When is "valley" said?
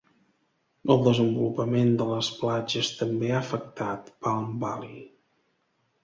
4.65-4.97